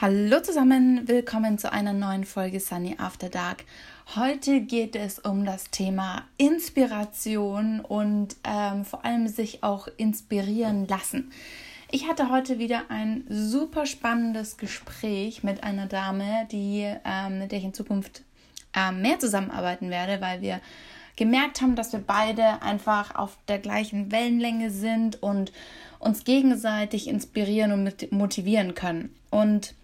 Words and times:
Hallo 0.00 0.38
zusammen, 0.38 1.08
willkommen 1.08 1.58
zu 1.58 1.72
einer 1.72 1.92
neuen 1.92 2.22
Folge 2.22 2.60
Sunny 2.60 2.94
After 2.98 3.28
Dark. 3.28 3.64
Heute 4.14 4.60
geht 4.60 4.94
es 4.94 5.18
um 5.18 5.44
das 5.44 5.72
Thema 5.72 6.22
Inspiration 6.36 7.80
und 7.80 8.36
ähm, 8.44 8.84
vor 8.84 9.04
allem 9.04 9.26
sich 9.26 9.64
auch 9.64 9.88
inspirieren 9.96 10.86
lassen. 10.86 11.32
Ich 11.90 12.06
hatte 12.06 12.30
heute 12.30 12.60
wieder 12.60 12.82
ein 12.90 13.24
super 13.28 13.86
spannendes 13.86 14.56
Gespräch 14.56 15.42
mit 15.42 15.64
einer 15.64 15.86
Dame, 15.86 16.46
die, 16.52 16.88
ähm, 17.04 17.40
mit 17.40 17.50
der 17.50 17.58
ich 17.58 17.64
in 17.64 17.74
Zukunft 17.74 18.22
ähm, 18.76 19.02
mehr 19.02 19.18
zusammenarbeiten 19.18 19.90
werde, 19.90 20.20
weil 20.20 20.42
wir 20.42 20.60
gemerkt 21.16 21.60
haben, 21.60 21.74
dass 21.74 21.92
wir 21.92 22.04
beide 22.06 22.62
einfach 22.62 23.16
auf 23.16 23.36
der 23.48 23.58
gleichen 23.58 24.12
Wellenlänge 24.12 24.70
sind 24.70 25.20
und 25.20 25.50
uns 25.98 26.22
gegenseitig 26.22 27.08
inspirieren 27.08 27.72
und 27.72 28.12
motivieren 28.12 28.76
können. 28.76 29.12
Und 29.30 29.74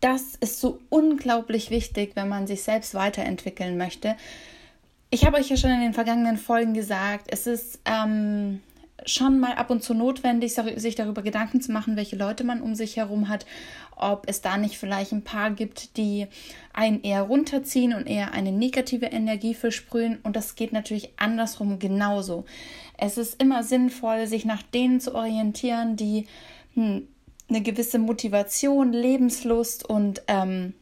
das 0.00 0.36
ist 0.36 0.60
so 0.60 0.80
unglaublich 0.88 1.70
wichtig, 1.70 2.12
wenn 2.14 2.28
man 2.28 2.46
sich 2.46 2.62
selbst 2.62 2.94
weiterentwickeln 2.94 3.76
möchte. 3.76 4.16
Ich 5.10 5.24
habe 5.24 5.38
euch 5.38 5.48
ja 5.48 5.56
schon 5.56 5.70
in 5.70 5.80
den 5.80 5.94
vergangenen 5.94 6.36
Folgen 6.36 6.74
gesagt, 6.74 7.26
es 7.30 7.46
ist 7.46 7.80
ähm, 7.84 8.60
schon 9.06 9.40
mal 9.40 9.54
ab 9.54 9.70
und 9.70 9.82
zu 9.82 9.94
notwendig, 9.94 10.54
sich 10.54 10.94
darüber 10.94 11.22
Gedanken 11.22 11.60
zu 11.60 11.72
machen, 11.72 11.96
welche 11.96 12.16
Leute 12.16 12.44
man 12.44 12.60
um 12.60 12.74
sich 12.74 12.96
herum 12.96 13.28
hat, 13.28 13.46
ob 13.96 14.28
es 14.28 14.40
da 14.40 14.56
nicht 14.56 14.78
vielleicht 14.78 15.12
ein 15.12 15.24
paar 15.24 15.50
gibt, 15.50 15.96
die 15.96 16.26
einen 16.72 17.02
eher 17.02 17.22
runterziehen 17.22 17.94
und 17.94 18.06
eher 18.06 18.32
eine 18.32 18.52
negative 18.52 19.06
Energie 19.06 19.54
versprühen. 19.54 20.18
Und 20.22 20.36
das 20.36 20.54
geht 20.54 20.72
natürlich 20.72 21.10
andersrum 21.16 21.78
genauso. 21.78 22.44
Es 22.96 23.18
ist 23.18 23.40
immer 23.42 23.62
sinnvoll, 23.62 24.26
sich 24.26 24.44
nach 24.44 24.62
denen 24.62 25.00
zu 25.00 25.14
orientieren, 25.14 25.96
die 25.96 26.26
hm, 26.74 27.08
eine 27.48 27.62
gewisse 27.62 27.98
Motivation, 27.98 28.92
Lebenslust 28.92 29.88
und 29.88 30.22
ähm, 30.28 30.74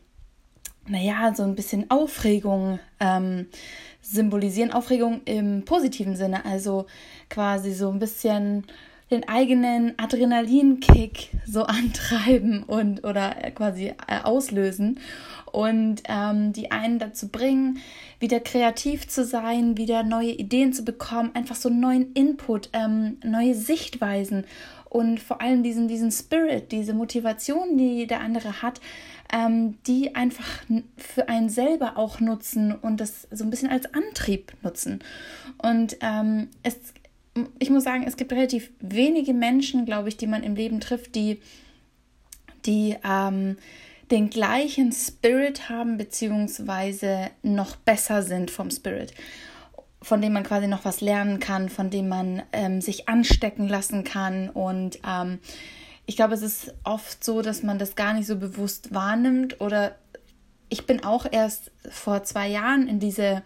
naja, 0.88 1.32
so 1.34 1.42
ein 1.42 1.54
bisschen 1.54 1.90
Aufregung 1.90 2.78
ähm, 3.00 3.46
symbolisieren. 4.02 4.72
Aufregung 4.72 5.20
im 5.24 5.64
positiven 5.64 6.16
Sinne, 6.16 6.44
also 6.44 6.86
quasi 7.28 7.72
so 7.72 7.90
ein 7.90 7.98
bisschen 7.98 8.64
den 9.10 9.28
eigenen 9.28 9.96
Adrenalinkick 9.98 11.30
so 11.46 11.62
antreiben 11.66 12.64
und 12.64 13.04
oder 13.04 13.30
quasi 13.54 13.94
äh, 14.08 14.20
auslösen 14.22 15.00
und 15.52 16.02
ähm, 16.08 16.52
die 16.52 16.70
einen 16.70 16.98
dazu 16.98 17.28
bringen, 17.28 17.78
wieder 18.18 18.40
kreativ 18.40 19.08
zu 19.08 19.24
sein, 19.24 19.76
wieder 19.76 20.02
neue 20.02 20.32
Ideen 20.32 20.72
zu 20.72 20.84
bekommen, 20.84 21.30
einfach 21.34 21.56
so 21.56 21.68
neuen 21.68 22.12
Input, 22.12 22.70
ähm, 22.72 23.18
neue 23.24 23.54
Sichtweisen 23.54 24.44
und 24.88 25.20
vor 25.20 25.40
allem 25.40 25.62
diesen, 25.62 25.88
diesen 25.88 26.10
Spirit, 26.10 26.72
diese 26.72 26.94
Motivation, 26.94 27.76
die 27.76 28.06
der 28.06 28.20
andere 28.20 28.62
hat, 28.62 28.80
ähm, 29.32 29.78
die 29.86 30.14
einfach 30.14 30.46
für 30.96 31.28
einen 31.28 31.48
selber 31.48 31.96
auch 31.96 32.20
nutzen 32.20 32.72
und 32.72 33.00
das 33.00 33.26
so 33.30 33.44
ein 33.44 33.50
bisschen 33.50 33.70
als 33.70 33.92
Antrieb 33.92 34.52
nutzen. 34.62 35.00
Und 35.58 35.96
ähm, 36.00 36.48
es, 36.62 36.78
ich 37.58 37.70
muss 37.70 37.84
sagen, 37.84 38.04
es 38.06 38.16
gibt 38.16 38.32
relativ 38.32 38.70
wenige 38.80 39.34
Menschen, 39.34 39.84
glaube 39.84 40.08
ich, 40.08 40.16
die 40.16 40.28
man 40.28 40.42
im 40.42 40.54
Leben 40.54 40.80
trifft, 40.80 41.14
die, 41.14 41.40
die 42.64 42.96
ähm, 43.04 43.56
den 44.10 44.30
gleichen 44.30 44.92
Spirit 44.92 45.68
haben, 45.68 45.96
beziehungsweise 45.96 47.30
noch 47.42 47.74
besser 47.76 48.22
sind 48.22 48.50
vom 48.52 48.70
Spirit 48.70 49.12
von 50.06 50.22
dem 50.22 50.34
man 50.34 50.44
quasi 50.44 50.68
noch 50.68 50.84
was 50.84 51.00
lernen 51.00 51.40
kann, 51.40 51.68
von 51.68 51.90
dem 51.90 52.08
man 52.08 52.40
ähm, 52.52 52.80
sich 52.80 53.08
anstecken 53.08 53.66
lassen 53.66 54.04
kann. 54.04 54.48
Und 54.50 55.00
ähm, 55.04 55.40
ich 56.06 56.14
glaube, 56.14 56.34
es 56.34 56.42
ist 56.42 56.74
oft 56.84 57.24
so, 57.24 57.42
dass 57.42 57.64
man 57.64 57.80
das 57.80 57.96
gar 57.96 58.14
nicht 58.14 58.28
so 58.28 58.36
bewusst 58.36 58.94
wahrnimmt. 58.94 59.60
Oder 59.60 59.96
ich 60.68 60.86
bin 60.86 61.02
auch 61.02 61.26
erst 61.28 61.72
vor 61.90 62.22
zwei 62.22 62.46
Jahren 62.46 62.86
in 62.86 63.00
diese 63.00 63.42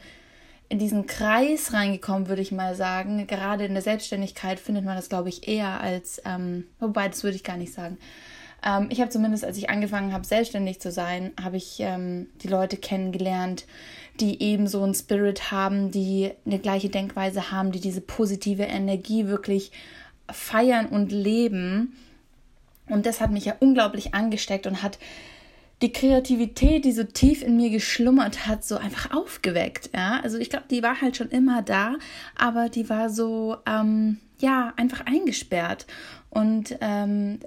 in 0.68 0.78
diesen 0.78 1.06
Kreis 1.06 1.72
reingekommen, 1.72 2.28
würde 2.28 2.42
ich 2.42 2.52
mal 2.52 2.74
sagen. 2.74 3.26
Gerade 3.26 3.64
in 3.64 3.72
der 3.72 3.82
Selbstständigkeit 3.82 4.60
findet 4.60 4.84
man 4.84 4.96
das, 4.96 5.08
glaube 5.08 5.30
ich, 5.30 5.48
eher 5.48 5.80
als, 5.80 6.20
ähm, 6.26 6.66
wobei 6.78 7.08
das 7.08 7.24
würde 7.24 7.36
ich 7.36 7.42
gar 7.42 7.56
nicht 7.56 7.72
sagen. 7.72 7.96
Ähm, 8.64 8.88
ich 8.90 9.00
habe 9.00 9.10
zumindest, 9.10 9.44
als 9.44 9.56
ich 9.56 9.70
angefangen 9.70 10.12
habe, 10.12 10.26
selbstständig 10.26 10.80
zu 10.80 10.90
sein, 10.90 11.32
habe 11.42 11.56
ich 11.56 11.76
ähm, 11.80 12.28
die 12.42 12.48
Leute 12.48 12.76
kennengelernt, 12.76 13.66
die 14.20 14.42
eben 14.42 14.66
so 14.66 14.82
einen 14.82 14.94
Spirit 14.94 15.50
haben, 15.50 15.90
die 15.90 16.30
eine 16.44 16.58
gleiche 16.58 16.88
Denkweise 16.88 17.50
haben, 17.50 17.72
die 17.72 17.80
diese 17.80 18.00
positive 18.00 18.64
Energie 18.64 19.26
wirklich 19.26 19.72
feiern 20.30 20.86
und 20.86 21.12
leben. 21.12 21.96
Und 22.86 23.06
das 23.06 23.20
hat 23.20 23.30
mich 23.30 23.44
ja 23.44 23.56
unglaublich 23.60 24.14
angesteckt 24.14 24.66
und 24.66 24.82
hat 24.82 24.98
die 25.82 25.92
Kreativität, 25.92 26.84
die 26.84 26.92
so 26.92 27.04
tief 27.04 27.42
in 27.42 27.56
mir 27.56 27.70
geschlummert 27.70 28.46
hat, 28.46 28.64
so 28.64 28.76
einfach 28.76 29.12
aufgeweckt. 29.16 29.90
Ja, 29.94 30.20
also 30.22 30.36
ich 30.36 30.50
glaube, 30.50 30.66
die 30.70 30.82
war 30.82 31.00
halt 31.00 31.16
schon 31.16 31.30
immer 31.30 31.62
da, 31.62 31.94
aber 32.36 32.68
die 32.68 32.90
war 32.90 33.08
so, 33.08 33.56
ähm, 33.66 34.18
ja, 34.40 34.74
einfach 34.76 35.06
eingesperrt. 35.06 35.86
Und 36.28 36.76
ähm, 36.80 37.40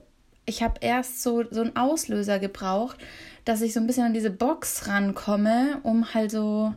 ich 0.45 0.63
habe 0.63 0.75
erst 0.81 1.23
so, 1.23 1.43
so 1.49 1.61
einen 1.61 1.75
Auslöser 1.75 2.39
gebraucht, 2.39 2.97
dass 3.45 3.61
ich 3.61 3.73
so 3.73 3.79
ein 3.79 3.87
bisschen 3.87 4.05
an 4.05 4.13
diese 4.13 4.31
Box 4.31 4.87
rankomme, 4.87 5.79
um 5.83 6.13
halt 6.13 6.31
so, 6.31 6.73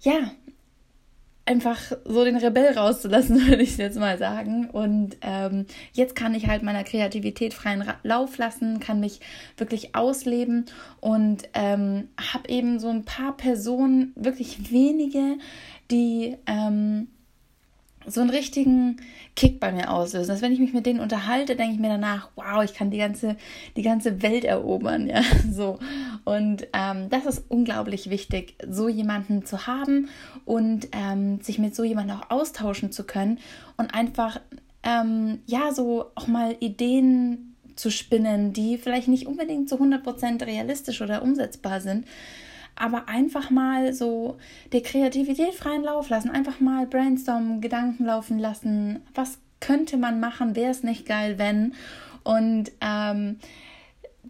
ja, 0.00 0.32
einfach 1.44 1.78
so 2.04 2.24
den 2.24 2.36
Rebell 2.36 2.76
rauszulassen, 2.76 3.46
würde 3.48 3.62
ich 3.62 3.76
jetzt 3.76 3.98
mal 3.98 4.18
sagen. 4.18 4.68
Und 4.70 5.16
ähm, 5.22 5.66
jetzt 5.92 6.14
kann 6.14 6.34
ich 6.34 6.46
halt 6.46 6.62
meiner 6.62 6.84
Kreativität 6.84 7.54
freien 7.54 7.84
Lauf 8.02 8.38
lassen, 8.38 8.80
kann 8.80 9.00
mich 9.00 9.20
wirklich 9.56 9.94
ausleben 9.94 10.66
und 11.00 11.48
ähm, 11.54 12.08
habe 12.32 12.48
eben 12.48 12.78
so 12.78 12.88
ein 12.88 13.04
paar 13.04 13.36
Personen, 13.36 14.12
wirklich 14.14 14.70
wenige, 14.70 15.38
die 15.90 16.36
ähm, 16.46 17.08
so 18.06 18.20
einen 18.20 18.30
richtigen 18.30 18.96
Kick 19.36 19.60
bei 19.60 19.72
mir 19.72 19.90
auslösen. 19.90 20.28
Dass 20.28 20.42
wenn 20.42 20.52
ich 20.52 20.58
mich 20.58 20.72
mit 20.72 20.86
denen 20.86 21.00
unterhalte, 21.00 21.56
denke 21.56 21.74
ich 21.74 21.80
mir 21.80 21.88
danach, 21.88 22.30
wow, 22.36 22.62
ich 22.62 22.74
kann 22.74 22.90
die 22.90 22.98
ganze, 22.98 23.36
die 23.76 23.82
ganze 23.82 24.22
Welt 24.22 24.44
erobern, 24.44 25.06
ja, 25.08 25.22
so. 25.50 25.78
Und 26.24 26.66
ähm, 26.72 27.08
das 27.10 27.26
ist 27.26 27.44
unglaublich 27.48 28.10
wichtig, 28.10 28.56
so 28.68 28.88
jemanden 28.88 29.44
zu 29.44 29.66
haben 29.66 30.08
und 30.44 30.88
ähm, 30.92 31.40
sich 31.40 31.58
mit 31.58 31.74
so 31.74 31.84
jemandem 31.84 32.18
auch 32.18 32.30
austauschen 32.30 32.92
zu 32.92 33.04
können 33.04 33.38
und 33.76 33.94
einfach, 33.94 34.40
ähm, 34.82 35.40
ja, 35.46 35.72
so 35.72 36.06
auch 36.14 36.26
mal 36.26 36.56
Ideen 36.60 37.54
zu 37.76 37.90
spinnen, 37.90 38.52
die 38.52 38.78
vielleicht 38.78 39.08
nicht 39.08 39.26
unbedingt 39.26 39.68
zu 39.68 39.76
100% 39.76 40.44
realistisch 40.44 41.00
oder 41.00 41.22
umsetzbar 41.22 41.80
sind, 41.80 42.06
aber 42.76 43.08
einfach 43.08 43.50
mal 43.50 43.92
so 43.92 44.38
der 44.72 44.82
Kreativität 44.82 45.54
freien 45.54 45.82
Lauf 45.82 46.08
lassen, 46.08 46.30
einfach 46.30 46.60
mal 46.60 46.86
brainstormen, 46.86 47.60
Gedanken 47.60 48.04
laufen 48.04 48.38
lassen, 48.38 49.02
was 49.14 49.38
könnte 49.60 49.96
man 49.96 50.20
machen, 50.20 50.56
wäre 50.56 50.70
es 50.70 50.82
nicht 50.82 51.06
geil, 51.06 51.38
wenn? 51.38 51.74
Und 52.24 52.72
ähm, 52.80 53.38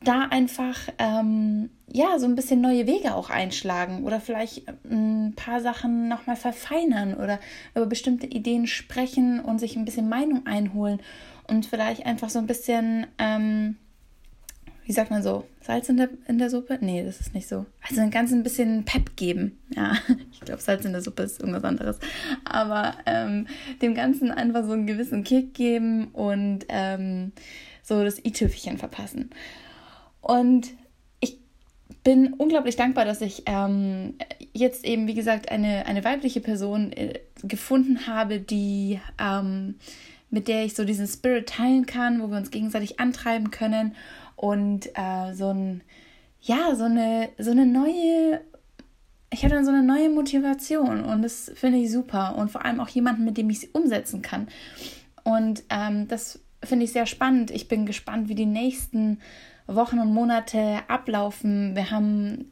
da 0.04 0.22
einfach 0.22 0.78
ähm, 0.98 1.70
ja 1.90 2.18
so 2.18 2.26
ein 2.26 2.34
bisschen 2.34 2.60
neue 2.60 2.86
Wege 2.86 3.14
auch 3.14 3.30
einschlagen 3.30 4.04
oder 4.04 4.20
vielleicht 4.20 4.68
ähm, 4.88 5.28
ein 5.28 5.34
paar 5.34 5.60
Sachen 5.60 6.08
nochmal 6.08 6.36
verfeinern 6.36 7.14
oder 7.14 7.38
über 7.74 7.86
bestimmte 7.86 8.26
Ideen 8.26 8.66
sprechen 8.66 9.40
und 9.40 9.58
sich 9.58 9.76
ein 9.76 9.84
bisschen 9.84 10.08
Meinung 10.08 10.46
einholen 10.46 11.00
und 11.48 11.66
vielleicht 11.66 12.06
einfach 12.06 12.30
so 12.30 12.38
ein 12.38 12.46
bisschen 12.46 13.06
ähm, 13.18 13.76
wie 14.84 14.92
sagt 14.92 15.10
man 15.10 15.22
so, 15.22 15.44
Salz 15.60 15.88
in 15.88 15.96
der, 15.96 16.08
in 16.26 16.38
der 16.38 16.50
Suppe? 16.50 16.78
Nee, 16.80 17.04
das 17.04 17.20
ist 17.20 17.34
nicht 17.34 17.48
so. 17.48 17.66
Also 17.88 18.00
ein 18.00 18.10
ganz 18.10 18.32
ein 18.32 18.42
bisschen 18.42 18.84
Pep 18.84 19.16
geben. 19.16 19.58
Ja, 19.74 19.96
ich 20.32 20.40
glaube, 20.40 20.60
Salz 20.60 20.84
in 20.84 20.92
der 20.92 21.02
Suppe 21.02 21.22
ist 21.22 21.40
irgendwas 21.40 21.64
anderes. 21.64 21.98
Aber 22.44 22.94
ähm, 23.06 23.46
dem 23.80 23.94
Ganzen 23.94 24.30
einfach 24.32 24.64
so 24.64 24.72
einen 24.72 24.86
gewissen 24.86 25.22
Kick 25.22 25.54
geben 25.54 26.08
und 26.08 26.66
ähm, 26.68 27.32
so 27.82 28.02
das 28.02 28.24
i-Tüpfchen 28.24 28.78
verpassen. 28.78 29.30
Und 30.20 30.70
ich 31.20 31.38
bin 32.02 32.32
unglaublich 32.34 32.74
dankbar, 32.74 33.04
dass 33.04 33.20
ich 33.20 33.44
ähm, 33.46 34.14
jetzt 34.52 34.84
eben, 34.84 35.06
wie 35.06 35.14
gesagt, 35.14 35.50
eine, 35.50 35.86
eine 35.86 36.04
weibliche 36.04 36.40
Person 36.40 36.92
äh, 36.92 37.20
gefunden 37.44 38.08
habe, 38.08 38.40
die 38.40 39.00
ähm, 39.20 39.76
mit 40.32 40.48
der 40.48 40.64
ich 40.64 40.74
so 40.74 40.84
diesen 40.84 41.06
Spirit 41.06 41.48
teilen 41.48 41.84
kann, 41.86 42.20
wo 42.22 42.28
wir 42.28 42.38
uns 42.38 42.50
gegenseitig 42.50 42.98
antreiben 42.98 43.50
können 43.50 43.94
und 44.42 44.88
äh, 44.94 45.34
so 45.34 45.50
ein, 45.50 45.82
ja, 46.40 46.74
so 46.74 46.82
eine, 46.82 47.28
so 47.38 47.52
eine 47.52 47.64
neue, 47.64 48.40
ich 49.30 49.44
hatte 49.44 49.64
so 49.64 49.70
eine 49.70 49.84
neue 49.84 50.10
Motivation 50.10 51.04
und 51.04 51.22
das 51.22 51.52
finde 51.54 51.78
ich 51.78 51.92
super 51.92 52.34
und 52.36 52.50
vor 52.50 52.64
allem 52.64 52.80
auch 52.80 52.88
jemanden, 52.88 53.24
mit 53.24 53.36
dem 53.38 53.48
ich 53.50 53.60
sie 53.60 53.68
umsetzen 53.72 54.20
kann. 54.20 54.48
Und 55.22 55.62
ähm, 55.70 56.08
das 56.08 56.40
finde 56.64 56.84
ich 56.84 56.92
sehr 56.92 57.06
spannend. 57.06 57.52
Ich 57.52 57.68
bin 57.68 57.86
gespannt, 57.86 58.28
wie 58.28 58.34
die 58.34 58.46
nächsten 58.46 59.20
Wochen 59.68 60.00
und 60.00 60.12
Monate 60.12 60.80
ablaufen. 60.88 61.76
Wir 61.76 61.92
haben 61.92 62.50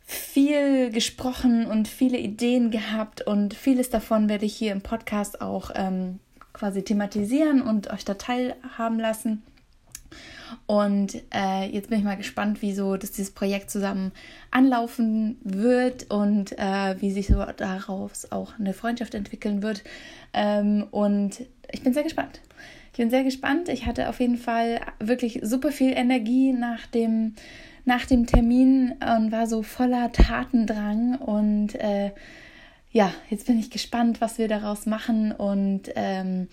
viel 0.00 0.90
gesprochen 0.90 1.66
und 1.66 1.86
viele 1.86 2.18
Ideen 2.18 2.72
gehabt 2.72 3.22
und 3.22 3.54
vieles 3.54 3.90
davon 3.90 4.28
werde 4.28 4.46
ich 4.46 4.56
hier 4.56 4.72
im 4.72 4.82
Podcast 4.82 5.40
auch 5.40 5.70
ähm, 5.76 6.18
quasi 6.52 6.82
thematisieren 6.82 7.62
und 7.62 7.92
euch 7.92 8.04
da 8.04 8.14
teilhaben 8.14 8.98
lassen. 8.98 9.44
Und 10.66 11.16
äh, 11.34 11.66
jetzt 11.66 11.88
bin 11.88 11.98
ich 11.98 12.04
mal 12.04 12.16
gespannt, 12.16 12.62
wie 12.62 12.74
so 12.74 12.96
dass 12.96 13.12
dieses 13.12 13.32
Projekt 13.32 13.70
zusammen 13.70 14.12
anlaufen 14.50 15.38
wird 15.42 16.10
und 16.10 16.58
äh, 16.58 17.00
wie 17.00 17.10
sich 17.10 17.28
so 17.28 17.44
daraus 17.56 18.30
auch 18.30 18.58
eine 18.58 18.74
Freundschaft 18.74 19.14
entwickeln 19.14 19.62
wird. 19.62 19.82
Ähm, 20.32 20.86
und 20.90 21.42
ich 21.70 21.82
bin 21.82 21.94
sehr 21.94 22.04
gespannt. 22.04 22.40
Ich 22.92 22.98
bin 22.98 23.10
sehr 23.10 23.24
gespannt. 23.24 23.68
Ich 23.70 23.86
hatte 23.86 24.08
auf 24.08 24.20
jeden 24.20 24.36
Fall 24.36 24.80
wirklich 24.98 25.40
super 25.42 25.72
viel 25.72 25.92
Energie 25.92 26.52
nach 26.52 26.86
dem, 26.86 27.34
nach 27.86 28.04
dem 28.04 28.26
Termin 28.26 28.94
und 29.16 29.32
war 29.32 29.46
so 29.46 29.62
voller 29.62 30.12
Tatendrang. 30.12 31.16
Und 31.16 31.74
äh, 31.76 32.12
ja, 32.90 33.12
jetzt 33.30 33.46
bin 33.46 33.58
ich 33.58 33.70
gespannt, 33.70 34.20
was 34.20 34.36
wir 34.36 34.46
daraus 34.46 34.84
machen. 34.84 35.32
Und 35.32 35.84
ähm, 35.94 36.48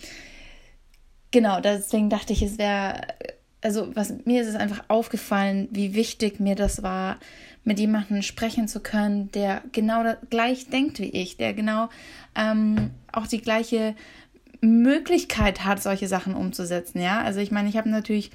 genau, 1.31 1.59
deswegen 1.59 2.09
dachte 2.09 2.31
ich, 2.31 2.41
es 2.41 2.57
wäre 2.57 3.01
also 3.61 3.95
was 3.95 4.13
mir 4.25 4.41
ist 4.41 4.47
es 4.47 4.56
einfach 4.56 4.83
aufgefallen, 4.88 5.67
wie 5.71 5.94
wichtig 5.94 6.39
mir 6.39 6.56
das 6.56 6.81
war, 6.83 7.17
mit 7.63 7.79
jemandem 7.79 8.21
sprechen 8.21 8.67
zu 8.67 8.79
können, 8.79 9.31
der 9.31 9.61
genau 9.71 10.03
gleich 10.29 10.67
denkt 10.69 11.00
wie 11.00 11.09
ich, 11.09 11.38
der 11.38 11.53
genau 11.53 11.89
ähm, 12.35 12.91
auch 13.11 13.27
die 13.27 13.41
gleiche 13.41 13.95
Möglichkeit 14.61 15.65
hat, 15.65 15.81
solche 15.81 16.07
Sachen 16.07 16.35
umzusetzen. 16.35 17.01
Ja, 17.01 17.21
also 17.21 17.39
ich 17.39 17.51
meine, 17.51 17.69
ich 17.69 17.77
habe 17.77 17.89
natürlich 17.89 18.31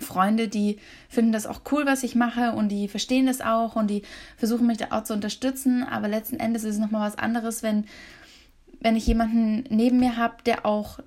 Freunde, 0.00 0.48
die 0.48 0.78
finden 1.08 1.32
das 1.32 1.46
auch 1.46 1.62
cool, 1.72 1.84
was 1.86 2.02
ich 2.02 2.14
mache 2.14 2.52
und 2.52 2.68
die 2.68 2.88
verstehen 2.88 3.26
das 3.26 3.40
auch 3.40 3.76
und 3.76 3.88
die 3.88 4.02
versuchen 4.36 4.66
mich 4.66 4.78
da 4.78 4.86
auch 4.90 5.04
zu 5.04 5.14
unterstützen. 5.14 5.82
Aber 5.82 6.08
letzten 6.08 6.38
Endes 6.38 6.64
ist 6.64 6.74
es 6.74 6.80
nochmal 6.80 7.06
was 7.06 7.18
anderes, 7.18 7.62
wenn, 7.62 7.84
wenn 8.80 8.96
ich 8.96 9.06
jemanden 9.06 9.64
neben 9.68 9.98
mir 9.98 10.16
habe, 10.16 10.36
der 10.44 10.64
auch 10.64 11.00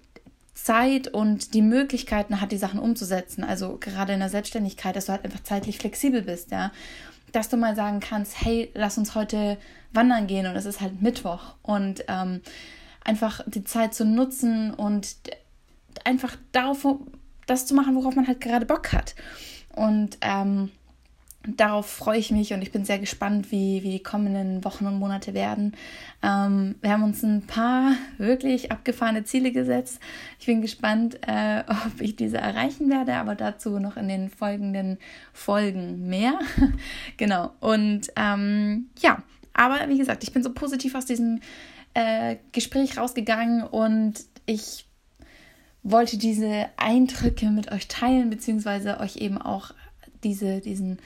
Zeit 0.64 1.08
und 1.08 1.54
die 1.54 1.62
Möglichkeiten 1.62 2.40
hat, 2.42 2.52
die 2.52 2.58
Sachen 2.58 2.80
umzusetzen. 2.80 3.44
Also 3.44 3.78
gerade 3.80 4.14
in 4.14 4.20
der 4.20 4.30
Selbstständigkeit, 4.30 4.96
dass 4.96 5.06
du 5.06 5.12
halt 5.12 5.26
einfach 5.26 5.44
zeitlich 5.44 5.78
flexibel 5.78 6.22
bist, 6.22 6.52
ja. 6.52 6.72
Dass 7.32 7.50
du 7.50 7.58
mal 7.58 7.76
sagen 7.76 8.00
kannst, 8.02 8.44
hey, 8.44 8.70
lass 8.74 8.98
uns 8.98 9.16
heute 9.16 9.58
wandern 9.94 10.28
gehen 10.28 10.46
und 10.46 10.56
es 10.56 10.66
ist 10.66 10.82
halt 10.82 11.02
Mittwoch 11.02 11.56
und 11.64 12.04
ähm, 12.08 12.42
einfach 13.04 13.42
die 13.48 13.64
Zeit 13.64 13.94
zu 13.94 14.06
nutzen 14.06 14.74
und 14.74 15.16
einfach 16.04 16.36
darauf 16.52 16.86
das 17.48 17.66
zu 17.66 17.74
machen, 17.74 17.96
worauf 17.96 18.16
man 18.16 18.28
halt 18.28 18.42
gerade 18.42 18.66
Bock 18.66 18.94
hat. 18.94 19.16
Und 19.76 20.18
ähm, 20.22 20.72
darauf 21.48 21.88
freue 21.88 22.20
ich 22.20 22.32
mich 22.32 22.54
und 22.54 22.62
ich 22.62 22.72
bin 22.72 22.86
sehr 22.86 23.00
gespannt, 23.00 23.52
wie, 23.52 23.82
wie 23.84 23.92
die 23.92 24.04
kommenden 24.04 24.64
Wochen 24.64 24.86
und 24.86 25.00
Monate 25.00 25.34
werden. 25.34 25.76
Ähm, 26.22 26.76
wir 26.82 26.92
haben 26.92 27.04
uns 27.04 27.24
ein 27.24 27.42
paar 27.48 27.96
wirklich 28.18 28.72
abgefahrene 28.72 29.24
Ziele 29.24 29.52
gesetzt. 29.52 30.00
Ich 30.40 30.46
bin 30.46 30.62
gespannt, 30.62 31.20
äh, 31.28 31.64
ob 31.68 32.00
ich 32.00 32.16
diese 32.16 32.38
erreichen 32.38 32.90
werde, 32.90 33.16
aber 33.16 33.36
dazu 33.36 33.80
noch 33.80 33.98
in 33.98 34.08
den 34.08 34.30
folgenden 34.30 34.98
Folgen 35.34 36.08
mehr. 36.08 36.40
genau. 37.18 37.52
Und 37.60 38.12
ähm, 38.16 38.90
ja, 39.00 39.24
aber 39.54 39.90
wie 39.90 39.98
gesagt, 39.98 40.24
ich 40.24 40.32
bin 40.32 40.44
so 40.44 40.54
positiv 40.54 40.96
aus 40.96 41.06
diesem 41.06 41.42
äh, 41.94 42.38
Gespräch 42.52 42.98
rausgegangen 42.98 43.64
und 43.64 44.26
ich 44.46 44.86
wollte 45.84 46.18
diese 46.18 46.68
Eindrücke 46.78 47.48
mit 47.50 47.72
euch 47.72 47.88
teilen, 47.88 48.30
beziehungsweise 48.30 49.00
euch 49.00 49.18
eben 49.18 49.40
auch 49.40 49.74
diese, 50.24 50.62
diesen 50.62 51.00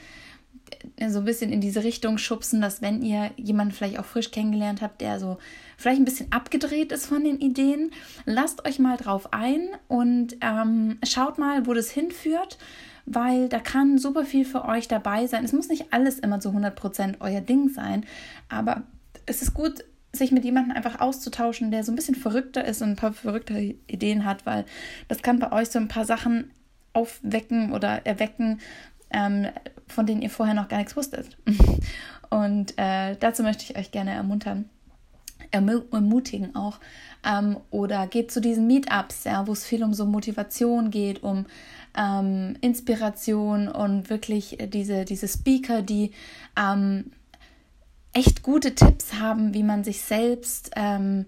so 1.08 1.18
ein 1.20 1.24
bisschen 1.24 1.52
in 1.52 1.60
diese 1.60 1.84
Richtung 1.84 2.18
schubsen, 2.18 2.60
dass 2.60 2.82
wenn 2.82 3.02
ihr 3.02 3.30
jemanden 3.36 3.74
vielleicht 3.74 3.98
auch 3.98 4.04
frisch 4.04 4.30
kennengelernt 4.30 4.82
habt, 4.82 5.00
der 5.00 5.20
so 5.20 5.38
vielleicht 5.76 6.00
ein 6.00 6.04
bisschen 6.04 6.32
abgedreht 6.32 6.92
ist 6.92 7.06
von 7.06 7.22
den 7.24 7.38
Ideen, 7.38 7.92
lasst 8.24 8.66
euch 8.66 8.78
mal 8.78 8.96
drauf 8.96 9.32
ein 9.32 9.68
und 9.88 10.36
ähm, 10.40 10.98
schaut 11.04 11.38
mal, 11.38 11.66
wo 11.66 11.74
das 11.74 11.90
hinführt, 11.90 12.58
weil 13.04 13.48
da 13.48 13.58
kann 13.58 13.98
super 13.98 14.24
viel 14.24 14.44
für 14.44 14.64
euch 14.64 14.88
dabei 14.88 15.26
sein. 15.26 15.44
Es 15.44 15.52
muss 15.52 15.68
nicht 15.68 15.92
alles 15.92 16.18
immer 16.18 16.40
zu 16.40 16.50
100% 16.50 17.16
euer 17.20 17.40
Ding 17.40 17.68
sein, 17.68 18.04
aber 18.48 18.84
es 19.26 19.42
ist 19.42 19.54
gut, 19.54 19.84
sich 20.12 20.32
mit 20.32 20.44
jemandem 20.44 20.74
einfach 20.74 21.00
auszutauschen, 21.00 21.70
der 21.70 21.84
so 21.84 21.92
ein 21.92 21.96
bisschen 21.96 22.14
verrückter 22.14 22.64
ist 22.64 22.80
und 22.80 22.90
ein 22.90 22.96
paar 22.96 23.12
verrückte 23.12 23.58
Ideen 23.86 24.24
hat, 24.24 24.46
weil 24.46 24.64
das 25.08 25.22
kann 25.22 25.38
bei 25.38 25.52
euch 25.52 25.68
so 25.68 25.78
ein 25.78 25.88
paar 25.88 26.06
Sachen 26.06 26.50
aufwecken 26.94 27.72
oder 27.72 28.06
erwecken, 28.06 28.60
ähm, 29.10 29.46
von 29.86 30.06
denen 30.06 30.22
ihr 30.22 30.30
vorher 30.30 30.54
noch 30.54 30.68
gar 30.68 30.78
nichts 30.78 30.96
wusstet. 30.96 31.36
Und 32.30 32.76
äh, 32.76 33.16
dazu 33.16 33.42
möchte 33.42 33.64
ich 33.64 33.78
euch 33.78 33.92
gerne 33.92 34.12
ermuntern, 34.12 34.68
ermutigen 35.50 36.54
auch. 36.56 36.78
Ähm, 37.24 37.58
oder 37.70 38.06
geht 38.06 38.30
zu 38.30 38.40
diesen 38.40 38.66
Meetups, 38.66 39.24
ja, 39.24 39.46
wo 39.46 39.52
es 39.52 39.64
viel 39.64 39.84
um 39.84 39.94
so 39.94 40.06
Motivation 40.06 40.90
geht, 40.90 41.22
um 41.22 41.46
ähm, 41.96 42.56
Inspiration 42.60 43.68
und 43.68 44.10
wirklich 44.10 44.58
diese, 44.72 45.04
diese 45.04 45.28
Speaker, 45.28 45.82
die 45.82 46.12
ähm, 46.58 47.12
echt 48.12 48.42
gute 48.42 48.74
Tipps 48.74 49.14
haben, 49.14 49.54
wie 49.54 49.62
man 49.62 49.84
sich 49.84 50.00
selbst 50.02 50.70
ähm, 50.76 51.26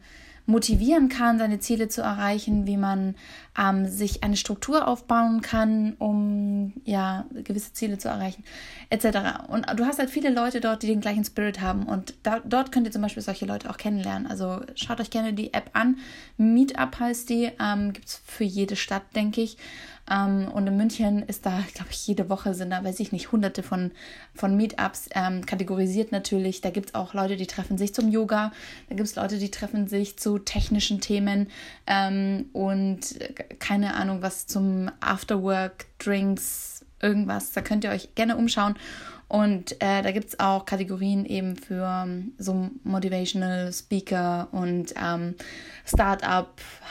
motivieren 0.48 1.10
kann, 1.10 1.38
seine 1.38 1.60
Ziele 1.60 1.88
zu 1.88 2.00
erreichen, 2.00 2.66
wie 2.66 2.78
man 2.78 3.16
ähm, 3.58 3.86
sich 3.86 4.24
eine 4.24 4.36
Struktur 4.38 4.88
aufbauen 4.88 5.42
kann, 5.42 5.94
um 5.98 6.72
ja 6.84 7.26
gewisse 7.34 7.74
Ziele 7.74 7.98
zu 7.98 8.08
erreichen, 8.08 8.42
etc. 8.88 9.46
Und 9.48 9.66
du 9.76 9.84
hast 9.84 9.98
halt 9.98 10.08
viele 10.08 10.30
Leute 10.30 10.62
dort, 10.62 10.82
die 10.82 10.86
den 10.86 11.02
gleichen 11.02 11.24
Spirit 11.24 11.60
haben 11.60 11.82
und 11.82 12.14
da, 12.22 12.40
dort 12.40 12.72
könnt 12.72 12.86
ihr 12.86 12.92
zum 12.92 13.02
Beispiel 13.02 13.22
solche 13.22 13.44
Leute 13.44 13.68
auch 13.68 13.76
kennenlernen. 13.76 14.26
Also 14.26 14.62
schaut 14.74 15.00
euch 15.00 15.10
gerne 15.10 15.34
die 15.34 15.52
App 15.52 15.68
an. 15.74 15.98
Meetup 16.38 16.98
heißt 16.98 17.28
die, 17.28 17.50
ähm, 17.60 17.92
gibt 17.92 18.08
es 18.08 18.22
für 18.24 18.44
jede 18.44 18.76
Stadt, 18.76 19.02
denke 19.14 19.42
ich. 19.42 19.58
Ähm, 20.10 20.48
und 20.48 20.66
in 20.66 20.76
München 20.76 21.22
ist 21.22 21.46
da, 21.46 21.62
glaube 21.74 21.90
ich, 21.90 22.06
jede 22.06 22.28
Woche 22.28 22.54
sind 22.54 22.70
da, 22.70 22.82
weiß 22.82 23.00
ich 23.00 23.12
nicht, 23.12 23.32
hunderte 23.32 23.62
von, 23.62 23.90
von 24.34 24.56
Meetups 24.56 25.10
ähm, 25.14 25.44
kategorisiert 25.46 26.12
natürlich. 26.12 26.60
Da 26.60 26.70
gibt 26.70 26.90
es 26.90 26.94
auch 26.94 27.14
Leute, 27.14 27.36
die 27.36 27.46
treffen 27.46 27.78
sich 27.78 27.94
zum 27.94 28.08
Yoga. 28.08 28.52
Da 28.88 28.94
gibt 28.94 29.08
es 29.08 29.16
Leute, 29.16 29.38
die 29.38 29.50
treffen 29.50 29.86
sich 29.88 30.18
zu 30.18 30.38
technischen 30.38 31.00
Themen 31.00 31.48
ähm, 31.86 32.46
und 32.52 33.20
äh, 33.20 33.32
keine 33.58 33.94
Ahnung, 33.94 34.22
was 34.22 34.46
zum 34.46 34.90
Afterwork, 35.00 35.86
Drinks, 35.98 36.84
irgendwas. 37.00 37.52
Da 37.52 37.60
könnt 37.60 37.84
ihr 37.84 37.90
euch 37.90 38.14
gerne 38.14 38.36
umschauen. 38.36 38.76
Und 39.28 39.72
äh, 39.82 40.02
da 40.02 40.10
gibt 40.10 40.28
es 40.28 40.40
auch 40.40 40.64
Kategorien 40.64 41.26
eben 41.26 41.56
für 41.56 41.84
um, 42.04 42.32
so 42.38 42.70
Motivational 42.82 43.70
Speaker 43.72 44.48
und 44.52 44.94
ähm, 45.00 45.34
Startup, 45.84 46.48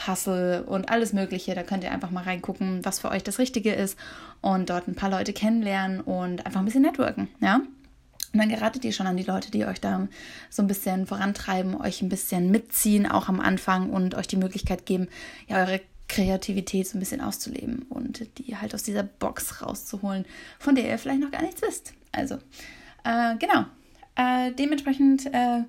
Hustle 0.07 0.63
und 0.63 0.89
alles 0.89 1.13
Mögliche. 1.13 1.55
Da 1.55 1.63
könnt 1.63 1.83
ihr 1.83 1.91
einfach 1.91 2.11
mal 2.11 2.23
reingucken, 2.23 2.85
was 2.85 2.99
für 2.99 3.09
euch 3.09 3.23
das 3.23 3.39
Richtige 3.39 3.73
ist 3.73 3.97
und 4.41 4.69
dort 4.69 4.87
ein 4.87 4.93
paar 4.93 5.09
Leute 5.09 5.33
kennenlernen 5.33 5.99
und 5.99 6.45
einfach 6.45 6.59
ein 6.59 6.65
bisschen 6.65 6.83
networken, 6.83 7.27
ja. 7.41 7.61
Und 8.33 8.41
dann 8.41 8.49
geratet 8.49 8.85
ihr 8.85 8.91
schon 8.91 9.07
an 9.07 9.17
die 9.17 9.23
Leute, 9.23 9.49
die 9.49 9.65
euch 9.65 9.81
da 9.81 10.07
so 10.49 10.61
ein 10.61 10.67
bisschen 10.67 11.07
vorantreiben, 11.07 11.79
euch 11.79 12.03
ein 12.03 12.09
bisschen 12.09 12.51
mitziehen, 12.51 13.09
auch 13.09 13.29
am 13.29 13.39
Anfang 13.39 13.89
und 13.89 14.13
euch 14.13 14.27
die 14.27 14.35
Möglichkeit 14.35 14.85
geben, 14.85 15.07
ja, 15.47 15.57
eure 15.57 15.81
Kreativität 16.07 16.87
so 16.87 16.97
ein 16.97 16.99
bisschen 16.99 17.21
auszuleben 17.21 17.85
und 17.89 18.25
die 18.37 18.55
halt 18.57 18.73
aus 18.73 18.83
dieser 18.83 19.03
Box 19.03 19.61
rauszuholen, 19.61 20.25
von 20.59 20.75
der 20.75 20.89
ihr 20.89 20.97
vielleicht 20.97 21.21
noch 21.21 21.31
gar 21.31 21.41
nichts 21.41 21.61
wisst. 21.61 21.93
Also, 22.11 22.35
äh, 23.03 23.35
genau. 23.37 23.65
Äh, 24.15 24.51
dementsprechend 24.53 25.27
äh, 25.27 25.63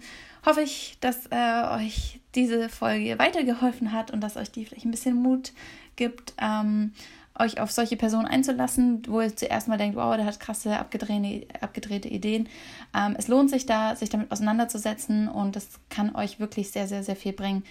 hoffe 0.45 0.63
ich, 0.63 0.97
dass 1.01 1.27
äh, 1.27 1.85
euch 1.85 2.21
diese 2.35 2.69
Folge 2.69 3.19
weitergeholfen 3.19 3.93
hat 3.93 4.11
und 4.11 4.21
dass 4.21 4.37
euch 4.37 4.51
die 4.51 4.65
vielleicht 4.65 4.87
ein 4.87 4.91
bisschen 4.91 5.17
Mut 5.17 5.53
gibt, 5.97 6.33
ähm, 6.41 6.93
euch 7.39 7.61
auf 7.61 7.71
solche 7.71 7.97
Personen 7.97 8.27
einzulassen, 8.27 9.03
wo 9.07 9.21
ihr 9.21 9.35
zuerst 9.35 9.69
mal 9.69 9.79
denkt, 9.79 9.97
wow, 9.97 10.17
der 10.17 10.25
hat 10.25 10.41
krasse, 10.41 10.79
abgedrehte, 10.79 11.47
abgedrehte 11.61 12.09
Ideen. 12.09 12.49
Ähm, 12.97 13.15
es 13.19 13.29
lohnt 13.29 13.51
sich 13.51 13.67
da, 13.67 13.95
sich 13.95 14.09
damit 14.09 14.33
auseinanderzusetzen 14.33 15.29
und 15.29 15.57
das 15.57 15.69
kann 15.91 16.15
euch 16.15 16.41
wirklich 16.41 16.71
sehr, 16.71 16.89
sehr, 16.89 17.03
sehr 17.03 17.17
viel 17.17 17.33
bringen. 17.33 17.65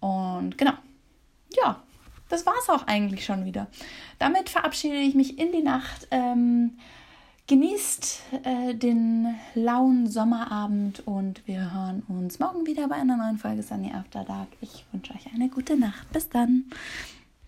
Und 0.00 0.58
genau, 0.58 0.74
das 2.32 2.46
war 2.46 2.54
es 2.60 2.70
auch 2.70 2.86
eigentlich 2.86 3.26
schon 3.26 3.44
wieder. 3.44 3.66
Damit 4.18 4.48
verabschiede 4.48 4.96
ich 4.96 5.14
mich 5.14 5.38
in 5.38 5.52
die 5.52 5.62
Nacht. 5.62 6.08
Ähm, 6.10 6.78
genießt 7.46 8.22
äh, 8.44 8.74
den 8.74 9.34
lauen 9.54 10.06
Sommerabend 10.06 11.06
und 11.06 11.46
wir 11.46 11.74
hören 11.74 12.02
uns 12.08 12.38
morgen 12.38 12.66
wieder 12.66 12.88
bei 12.88 12.94
einer 12.96 13.18
neuen 13.18 13.36
Folge 13.36 13.62
Sunny 13.62 13.92
After 13.92 14.24
Dark. 14.24 14.48
Ich 14.62 14.86
wünsche 14.92 15.12
euch 15.12 15.26
eine 15.34 15.50
gute 15.50 15.76
Nacht. 15.76 16.10
Bis 16.12 16.30
dann. 16.30 16.64